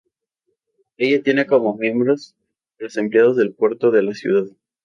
Esta 0.97 1.23
tiene 1.23 1.45
como 1.45 1.75
miembros 1.77 2.35
a 2.79 2.83
los 2.85 2.97
empleados 2.97 3.37
del 3.37 3.53
puerto 3.53 3.91
de 3.91 4.01
la 4.01 4.15
ciudad. 4.15 4.47